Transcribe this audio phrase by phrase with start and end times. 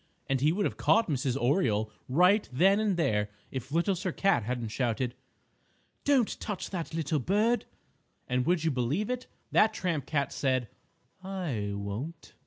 [0.27, 1.39] And he would have caught Mrs.
[1.39, 5.13] Oriole right then and there if Little Sir Cat hadn't shouted:
[6.05, 7.65] "Don't touch that little bird!"
[8.27, 9.27] And would you believe it?
[9.51, 10.69] That tramp cat said,
[11.23, 12.33] "I won't!"